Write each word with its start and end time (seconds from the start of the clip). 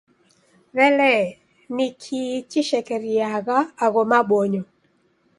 W'elee, 0.75 1.25
nikii 1.75 2.35
chishekeriagha 2.51 3.57
agho 3.83 4.01
mabonyo? 4.11 4.63